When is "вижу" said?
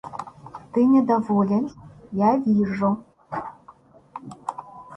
2.37-3.03